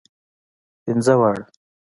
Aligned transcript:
پنځه 0.83 1.13
واړه. 1.19 1.43